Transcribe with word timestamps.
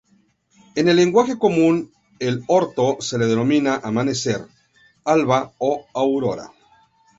En 0.73 0.87
el 0.87 0.95
lenguaje 0.95 1.37
común, 1.37 1.91
al 2.19 2.43
orto 2.47 2.97
se 3.01 3.19
le 3.19 3.27
denomina 3.27 3.79
amanecer, 3.83 4.47
alba 5.05 5.53
o 5.59 5.85
aurora. 5.93 6.49